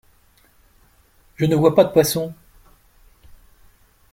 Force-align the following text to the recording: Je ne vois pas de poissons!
Je 1.35 1.45
ne 1.45 1.55
vois 1.55 1.75
pas 1.75 1.83
de 1.83 1.91
poissons! 1.93 2.33